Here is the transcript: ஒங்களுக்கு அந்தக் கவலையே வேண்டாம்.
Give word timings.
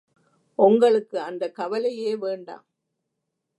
ஒங்களுக்கு 0.59 1.17
அந்தக் 1.19 1.55
கவலையே 1.55 2.15
வேண்டாம். 2.15 2.65